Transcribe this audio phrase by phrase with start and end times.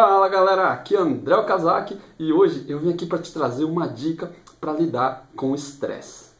[0.00, 3.88] Fala galera, aqui é André Okazaki e hoje eu vim aqui para te trazer uma
[3.88, 6.30] dica para lidar com o estresse.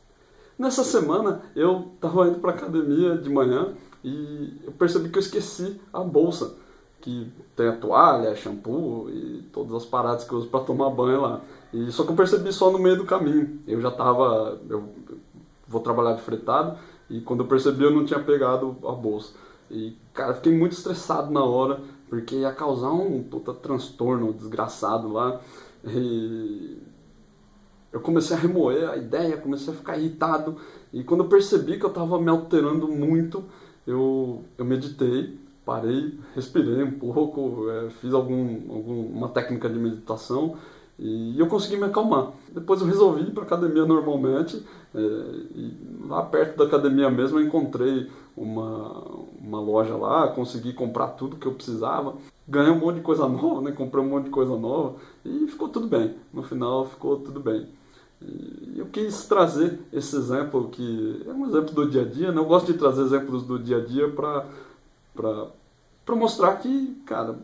[0.56, 3.74] Nessa semana eu estava indo para academia de manhã
[4.04, 6.54] e eu percebi que eu esqueci a bolsa,
[7.00, 11.20] que tem a toalha, shampoo e todas as paradas que eu uso para tomar banho
[11.20, 11.40] lá.
[11.72, 13.58] E só que eu percebi só no meio do caminho.
[13.66, 14.88] Eu já estava, eu
[15.66, 16.78] vou trabalhar de fretado
[17.10, 19.32] e quando eu percebi eu não tinha pegado a bolsa.
[19.68, 25.40] E cara, fiquei muito estressado na hora porque ia causar um puta transtorno desgraçado lá.
[25.84, 26.78] E
[27.92, 30.56] eu comecei a remoer a ideia, comecei a ficar irritado.
[30.92, 33.44] E quando eu percebi que eu estava me alterando muito,
[33.86, 40.56] eu, eu meditei, parei, respirei um pouco, é, fiz algum, alguma técnica de meditação
[40.98, 42.32] e eu consegui me acalmar.
[42.52, 44.64] Depois eu resolvi ir para academia normalmente.
[44.94, 49.04] É, lá perto da academia mesmo eu encontrei uma,
[49.40, 52.14] uma loja lá, consegui comprar tudo que eu precisava.
[52.46, 53.72] Ganhei um monte de coisa nova, né?
[53.72, 56.14] comprei um monte de coisa nova e ficou tudo bem.
[56.32, 57.68] No final ficou tudo bem.
[58.20, 62.32] E eu quis trazer esse exemplo que é um exemplo do dia a dia.
[62.32, 62.38] Né?
[62.40, 64.44] Eu gosto de trazer exemplos do dia a dia para
[66.04, 67.38] para mostrar que, cara,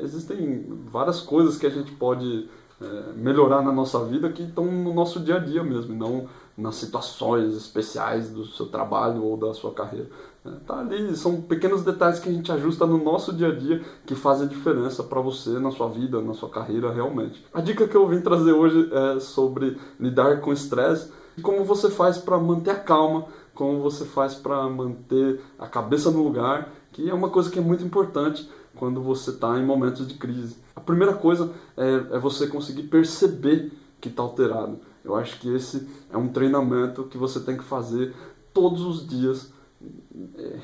[0.00, 2.48] existem várias coisas que a gente pode
[2.80, 6.26] é, melhorar na nossa vida que estão no nosso dia a dia mesmo, não
[6.56, 10.08] nas situações especiais do seu trabalho ou da sua carreira.
[10.44, 13.82] É, tá ali, são pequenos detalhes que a gente ajusta no nosso dia a dia
[14.06, 17.44] que fazem a diferença para você na sua vida, na sua carreira realmente.
[17.52, 21.90] A dica que eu vim trazer hoje é sobre lidar com estresse e como você
[21.90, 27.10] faz para manter a calma, como você faz para manter a cabeça no lugar, que
[27.10, 30.56] é uma coisa que é muito importante quando você está em momentos de crise.
[30.74, 34.78] A primeira coisa é, é você conseguir perceber que está alterado.
[35.06, 38.12] Eu acho que esse é um treinamento que você tem que fazer
[38.52, 39.52] todos os dias.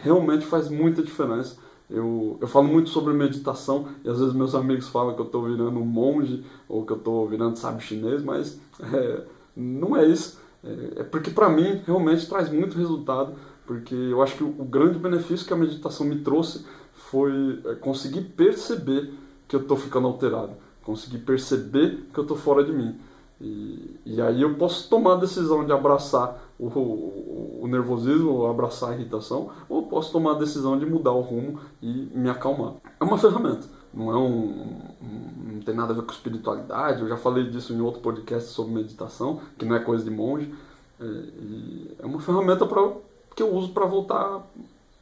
[0.03, 1.57] Realmente faz muita diferença.
[1.89, 5.45] Eu, eu falo muito sobre meditação e às vezes meus amigos falam que eu estou
[5.45, 8.59] virando um monge ou que eu estou virando sábio chinês, mas
[8.93, 10.41] é, não é isso.
[10.65, 13.35] É, é porque para mim realmente traz muito resultado,
[13.67, 16.65] porque eu acho que o, o grande benefício que a meditação me trouxe
[16.95, 19.13] foi é, conseguir perceber
[19.47, 22.99] que eu estou ficando alterado, conseguir perceber que eu estou fora de mim.
[23.41, 28.91] E, e, aí eu posso tomar a decisão de abraçar o, o, o, nervosismo, abraçar
[28.91, 32.75] a irritação, ou posso tomar a decisão de mudar o rumo e me acalmar.
[33.01, 37.03] É uma ferramenta, não é um, um, não tem nada a ver com espiritualidade.
[37.03, 40.55] Eu já falei disso em outro podcast sobre meditação, que não é coisa de monge.
[41.01, 42.93] É, é uma ferramenta para
[43.35, 44.43] que eu uso para voltar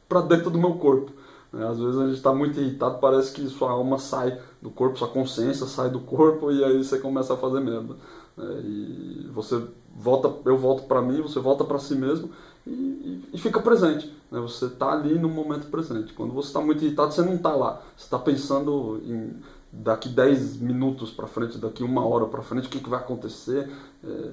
[0.09, 1.11] para dentro do meu corpo.
[1.51, 1.67] Né?
[1.67, 5.07] Às vezes a gente está muito irritado, parece que sua alma sai do corpo, sua
[5.07, 7.95] consciência sai do corpo e aí você começa a fazer merda.
[8.37, 8.61] Né?
[8.63, 9.61] E você
[9.95, 12.29] volta, eu volto para mim, você volta para si mesmo
[12.65, 14.07] e, e, e, fica presente.
[14.31, 14.39] Né?
[14.39, 16.13] Você está ali no momento presente.
[16.13, 17.81] Quando você está muito irritado, você não está lá.
[17.95, 19.33] Você está pensando em
[19.71, 23.69] daqui 10 minutos para frente, daqui uma hora para frente, o que, que vai acontecer.
[24.03, 24.31] É,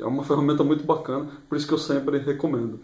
[0.00, 2.80] é uma ferramenta muito bacana, por isso que eu sempre recomendo.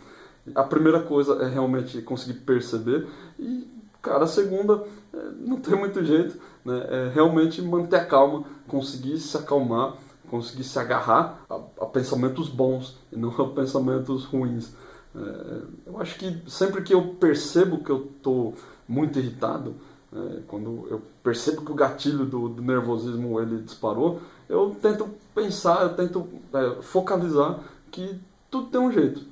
[0.55, 3.07] A primeira coisa é realmente conseguir perceber
[3.39, 3.69] e,
[4.03, 6.87] cara, a segunda, é, não tem muito jeito, né?
[6.89, 9.95] É realmente manter a calma, conseguir se acalmar,
[10.29, 14.73] conseguir se agarrar a, a pensamentos bons e não a pensamentos ruins.
[15.15, 18.55] É, eu acho que sempre que eu percebo que eu estou
[18.89, 19.75] muito irritado,
[20.13, 25.83] é, quando eu percebo que o gatilho do, do, nervosismo ele disparou, eu tento pensar,
[25.83, 27.61] eu tento é, focalizar
[27.91, 28.19] que
[28.51, 29.23] tudo tem um jeito.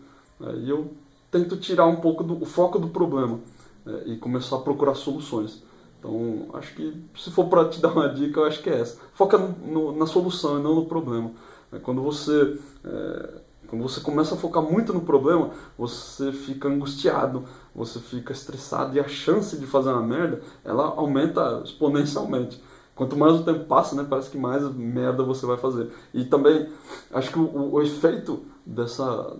[0.40, 0.92] É, e eu
[1.30, 3.40] tento tirar um pouco do foco do problema
[3.88, 5.62] é, e começar a procurar soluções.
[5.98, 8.98] Então, acho que se for para te dar uma dica, eu acho que é essa.
[9.14, 11.32] Foca no, na solução e não no problema.
[11.72, 17.44] É, quando você é, quando você começa a focar muito no problema, você fica angustiado,
[17.74, 22.62] você fica estressado e a chance de fazer uma merda, ela aumenta exponencialmente.
[22.94, 25.92] Quanto mais o tempo passa, né, parece que mais merda você vai fazer.
[26.14, 26.68] E também,
[27.12, 29.36] acho que o, o efeito dessa,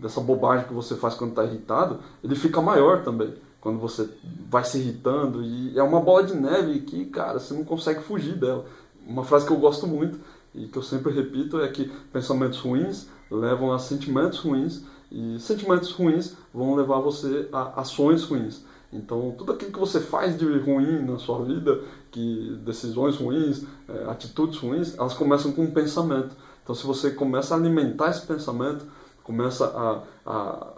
[0.00, 3.34] dessa bobagem que você faz quando está irritado, ele fica maior também.
[3.60, 4.08] Quando você
[4.48, 5.42] vai se irritando.
[5.42, 8.64] E é uma bola de neve que, cara, você não consegue fugir dela.
[9.06, 10.18] Uma frase que eu gosto muito
[10.54, 15.90] e que eu sempre repito é que pensamentos ruins levam a sentimentos ruins e sentimentos
[15.92, 18.64] ruins vão levar você a ações ruins.
[18.92, 24.10] Então, tudo aquilo que você faz de ruim na sua vida, que decisões ruins, é,
[24.10, 26.36] atitudes ruins, elas começam com um pensamento.
[26.62, 28.84] Então, se você começa a alimentar esse pensamento,
[29.26, 30.72] começa a, a,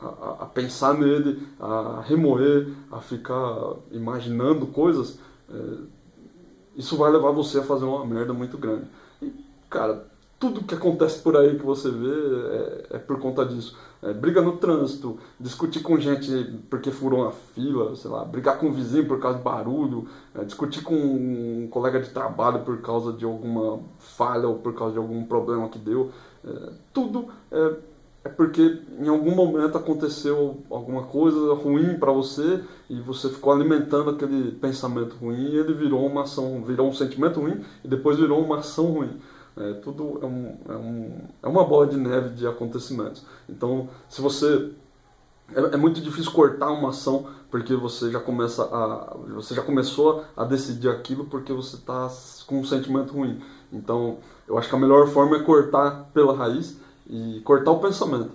[0.00, 5.54] a, a pensar nele, a remoer, a ficar imaginando coisas, é,
[6.74, 8.86] isso vai levar você a fazer uma merda muito grande.
[9.22, 9.32] E,
[9.70, 10.08] cara,
[10.44, 12.06] tudo que acontece por aí que você vê
[12.90, 13.78] é, é por conta disso.
[14.02, 18.68] É, briga no trânsito, discutir com gente porque furou uma fila, sei lá, brigar com
[18.68, 23.14] o vizinho por causa de barulho, é, discutir com um colega de trabalho por causa
[23.14, 26.10] de alguma falha ou por causa de algum problema que deu.
[26.46, 27.76] É, tudo é,
[28.24, 34.10] é porque em algum momento aconteceu alguma coisa ruim para você e você ficou alimentando
[34.10, 38.44] aquele pensamento ruim e ele virou uma ação, virou um sentimento ruim e depois virou
[38.44, 39.18] uma ação ruim.
[39.56, 43.24] É, tudo é, um, é, um, é uma bola de neve de acontecimentos.
[43.48, 44.72] Então, se você
[45.52, 50.24] é, é, muito difícil cortar uma ação porque você já começa a você já começou
[50.36, 52.10] a decidir aquilo porque você está
[52.46, 53.40] com um sentimento ruim.
[53.72, 54.18] Então,
[54.48, 58.30] eu acho que a melhor forma é cortar pela raiz e cortar o pensamento.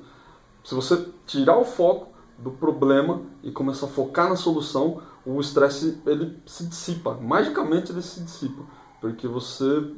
[0.63, 6.01] Se você tirar o foco do problema e começar a focar na solução, o estresse
[6.06, 8.63] ele se dissipa, magicamente ele se dissipa,
[9.01, 9.92] porque você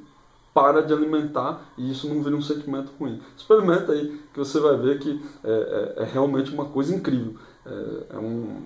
[0.53, 3.21] para de alimentar e isso não vira um sentimento ruim.
[3.37, 7.35] Experimenta aí que você vai ver que é, é, é realmente uma coisa incrível.
[7.65, 8.57] É, é um,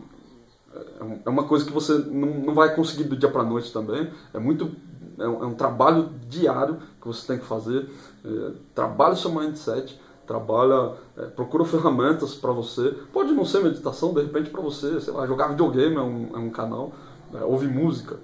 [0.74, 4.10] é, é uma coisa que você não, não vai conseguir do dia para noite também.
[4.34, 4.72] É muito
[5.18, 7.88] é um, é um, trabalho diário que você tem que fazer.
[8.26, 12.96] É, trabalha seu mindset, trabalha, é, procura ferramentas para você.
[13.14, 16.40] Pode não ser meditação, de repente para você, sei lá, jogar videogame é um, é
[16.40, 16.94] um canal,
[17.34, 18.18] é, ouvir música,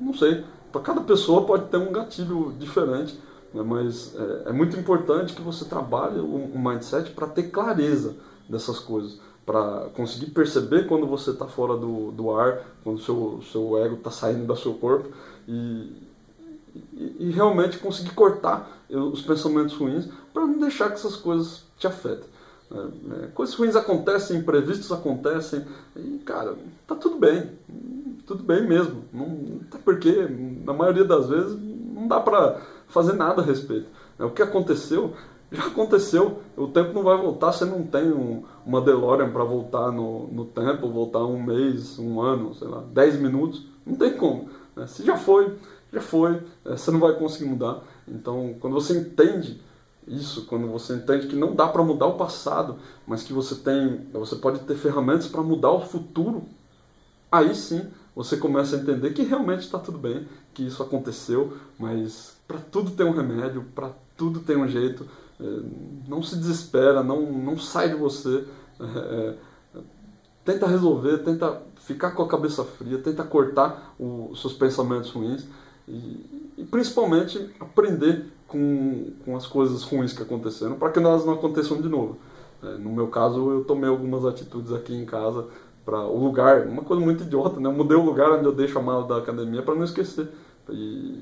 [0.00, 0.42] não sei
[0.72, 3.18] para cada pessoa pode ter um gatilho diferente,
[3.52, 3.62] né?
[3.62, 8.16] mas é, é, muito importante que você trabalhe o, o mindset para ter clareza
[8.48, 13.40] dessas coisas, para conseguir perceber quando você está fora do, do ar, quando o seu,
[13.50, 15.08] seu ego está saindo do seu corpo
[15.46, 15.92] e,
[16.74, 21.86] e, e realmente conseguir cortar os pensamentos ruins para não deixar que essas coisas te
[21.86, 22.28] afetem.
[22.70, 22.90] Né?
[23.22, 25.64] É, coisas ruins acontecem, imprevistos acontecem,
[25.96, 26.56] e cara,
[26.86, 27.50] tá tudo bem
[28.28, 29.04] tudo bem mesmo.
[29.10, 30.28] Não, porque,
[30.64, 33.86] na maioria das vezes, não dá para fazer nada a respeito.
[34.18, 35.14] É, o que aconteceu,
[35.50, 36.42] já aconteceu.
[36.54, 40.44] O tempo não vai voltar, você não tem um, uma DeLorean para voltar no, no
[40.44, 43.64] tempo, voltar um mês, um ano, sei lá, 10 minutos.
[43.84, 44.50] Não tem como.
[44.76, 44.86] Né?
[44.86, 45.56] Se já foi,
[45.90, 47.82] já foi, é, você não vai conseguir mudar.
[48.06, 49.58] Então, quando você entende
[50.06, 52.76] isso, quando você entende que não dá para mudar o passado,
[53.06, 56.44] mas que você tem, você pode ter ferramentas para mudar o futuro,
[57.32, 57.86] aí sim
[58.18, 62.90] você começa a entender que realmente está tudo bem, que isso aconteceu, mas para tudo
[62.90, 65.06] tem um remédio, para tudo tem um jeito.
[65.38, 65.44] É,
[66.08, 68.44] não se desespera, não, não sai de você.
[68.80, 69.36] É,
[69.76, 69.80] é,
[70.44, 75.46] tenta resolver, tenta ficar com a cabeça fria, tenta cortar os seus pensamentos ruins
[75.86, 81.34] e, e principalmente aprender com, com as coisas ruins que aconteceram para que elas não
[81.34, 82.18] aconteçam de novo.
[82.64, 85.46] É, no meu caso, eu tomei algumas atitudes aqui em casa
[85.88, 87.66] para o lugar, uma coisa muito idiota, né?
[87.66, 90.28] Eu mudei o lugar onde eu deixo a mala da academia para não esquecer.
[90.68, 91.18] E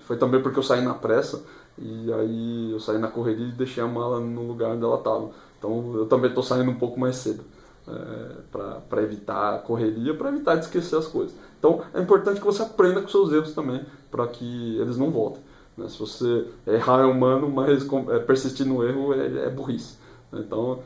[0.00, 1.42] foi também porque eu saí na pressa
[1.78, 5.30] e aí eu saí na correria e deixei a mala no lugar onde ela estava.
[5.58, 7.42] Então eu também estou saindo um pouco mais cedo
[7.88, 11.34] é, para evitar a correria, para evitar de esquecer as coisas.
[11.58, 15.42] Então é importante que você aprenda com seus erros também, para que eles não voltem.
[15.74, 15.88] Né?
[15.88, 19.96] Se você errar é humano, mas é, persistir no erro é, é burrice.
[20.30, 20.82] Então é,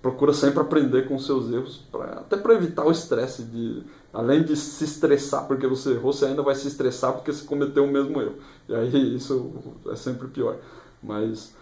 [0.00, 3.82] procura sempre aprender com seus erros, pra, até para evitar o estresse de,
[4.12, 7.84] além de se estressar porque você errou, você ainda vai se estressar porque você cometeu
[7.84, 8.36] o mesmo erro.
[8.68, 9.54] E aí isso
[9.90, 10.56] é sempre pior.
[11.02, 11.54] Mas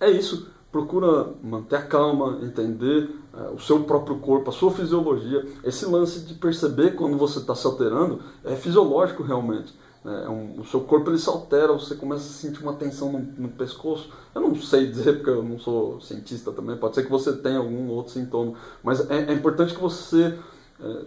[0.00, 0.48] é isso.
[0.72, 5.46] Procura manter a calma, entender é, o seu próprio corpo, a sua fisiologia.
[5.62, 9.72] Esse lance de perceber quando você está se alterando é fisiológico realmente.
[10.04, 13.20] É um, o seu corpo ele se altera, você começa a sentir uma tensão no,
[13.20, 14.10] no, pescoço.
[14.34, 17.58] Eu não sei dizer porque eu não sou cientista também, pode ser que você tenha
[17.58, 20.36] algum outro sintoma, mas é, é importante que você
[20.80, 21.04] é,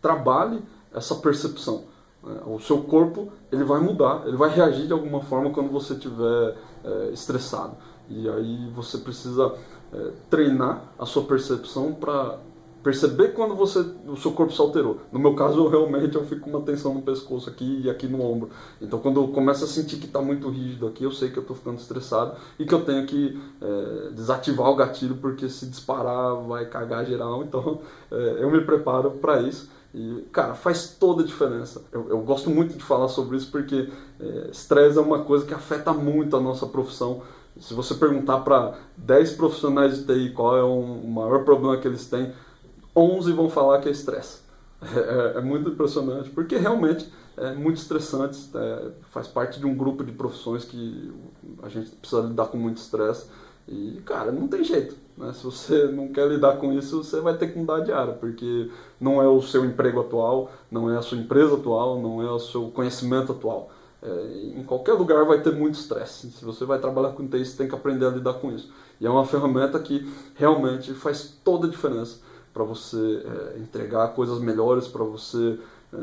[0.00, 0.62] trabalhe
[0.94, 1.84] essa percepção.
[2.24, 5.92] É, o seu corpo ele vai mudar, ele vai reagir de alguma forma quando você
[5.92, 7.76] estiver é, estressado.
[8.08, 9.54] E aí você precisa
[9.92, 12.38] é, treinar a sua percepção para
[12.82, 15.00] perceber quando você, o seu corpo se alterou.
[15.12, 18.06] No meu caso, eu realmente eu fico com uma tensão no pescoço aqui e aqui
[18.06, 18.50] no ombro.
[18.80, 21.42] Então, quando eu começo a sentir que está muito rígido aqui, eu sei que eu
[21.42, 26.36] estou ficando estressado e que eu tenho que é, desativar o gatilho, porque se disparar
[26.36, 27.44] vai cagar geral.
[27.50, 27.80] Então,
[28.12, 29.68] é, eu me preparo para isso.
[29.92, 31.82] E, cara, faz toda a diferença.
[31.90, 33.88] Eu, eu, gosto muito de falar sobre isso porque
[34.20, 37.22] é, estresse é, é uma coisa que afeta muito a nossa profissão.
[37.58, 42.06] Se você perguntar para 10 profissionais de TI qual é o maior problema que eles
[42.06, 42.32] têm,
[42.94, 44.40] 11 vão falar que é estresse.
[44.82, 47.06] É, é, muito impressionante, porque realmente
[47.36, 51.12] é muito estressante, é, faz parte de um grupo de profissões que
[51.62, 53.26] a gente precisa lidar com muito estresse.
[53.68, 54.96] E, cara, não tem jeito.
[55.18, 55.32] Né?
[55.34, 58.70] Se você não quer lidar com isso, você vai ter que mudar de área, porque
[58.98, 62.38] não é o seu emprego atual, não é a sua empresa atual, não é o
[62.38, 63.70] seu conhecimento atual.
[64.02, 66.30] É, em qualquer lugar vai ter muito estresse.
[66.30, 68.72] Se você vai trabalhar com TI, você tem que aprender a lidar com isso.
[68.98, 74.40] E é uma ferramenta que realmente faz toda a diferença para você é, entregar coisas
[74.40, 75.58] melhores, para você.
[75.92, 75.98] É,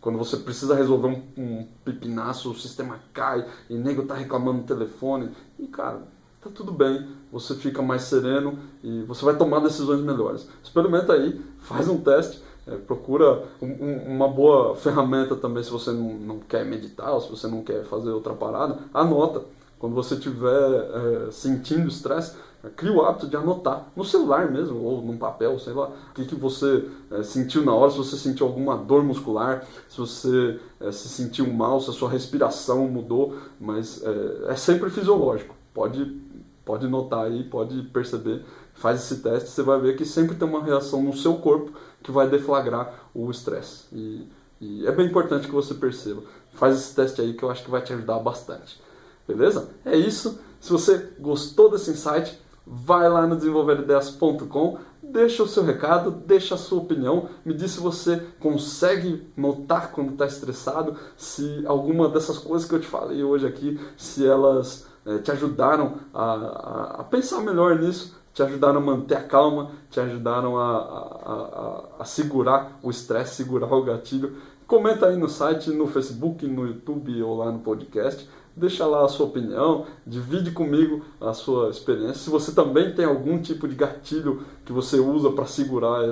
[0.00, 4.58] quando você precisa resolver um, um pepinaço, o sistema cai e o nego tá reclamando
[4.58, 5.30] no telefone.
[5.58, 6.02] E cara,
[6.42, 10.48] tá tudo bem, você fica mais sereno e você vai tomar decisões melhores.
[10.62, 15.90] Experimenta aí, faz um teste, é, procura um, um, uma boa ferramenta também se você
[15.90, 19.42] não, não, quer meditar ou se você não quer fazer outra parada, anota.
[19.78, 22.36] Quando você estiver é, sentindo estresse,
[22.76, 26.24] cria o hábito de anotar no celular mesmo, ou num papel, sei lá, o que,
[26.24, 30.90] que você é, sentiu na hora, se você sentiu alguma dor muscular, se você é,
[30.90, 35.54] se sentiu mal, se a sua respiração mudou, mas é, é sempre fisiológico.
[35.72, 36.28] Pode
[36.68, 40.62] Pode notar aí, pode perceber, faz esse teste, você vai ver que sempre tem uma
[40.62, 41.72] reação no seu corpo
[42.02, 43.84] que vai deflagrar o estresse.
[43.90, 44.28] E,
[44.60, 46.22] e é bem importante que você perceba.
[46.52, 48.78] Faz esse teste aí que eu acho que vai te ajudar bastante.
[49.26, 49.70] Beleza?
[49.82, 50.38] É isso.
[50.60, 52.38] Se você gostou desse insight,
[52.70, 57.80] vai lá no desenvolverideias.com, deixa o seu recado, deixa a sua opinião, me diz se
[57.80, 63.46] você consegue notar quando está estressado, se alguma dessas coisas que eu te falei hoje
[63.46, 68.84] aqui, se elas é, te ajudaram a, a, a, pensar melhor nisso, te ajudaram a
[68.84, 74.36] manter a calma, te ajudaram a, a, segurar o estresse, segurar o gatilho.
[74.66, 78.28] Comenta aí no site, no Facebook, no YouTube ou lá no podcast.
[78.58, 82.14] Deixa lá a sua opinião, divide comigo a sua experiência.
[82.14, 86.02] Se você também tem algum tipo de gatilho que você usa para segurar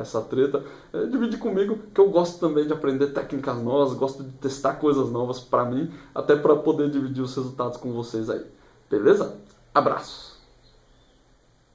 [0.00, 4.30] essa treta, é, divide comigo, que eu gosto também de aprender técnicas novas, gosto de
[4.34, 8.44] testar coisas novas para mim, até para poder dividir os resultados com vocês aí.
[8.88, 9.36] Beleza?
[9.74, 10.35] Abraços!